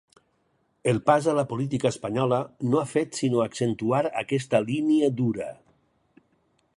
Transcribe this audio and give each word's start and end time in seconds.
El 0.91 0.99
pas 1.09 1.27
a 1.33 1.35
la 1.39 1.43
política 1.51 1.91
espanyola 1.95 2.39
no 2.71 2.81
ha 2.81 2.87
fet 2.95 3.21
sinó 3.21 3.43
accentuar 3.45 4.03
aquesta 4.25 4.65
línia 4.71 5.11
dura. 5.23 5.55